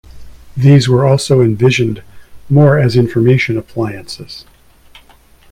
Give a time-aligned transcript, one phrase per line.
[0.57, 2.01] These were also envisioned
[2.49, 4.45] more as information appliances.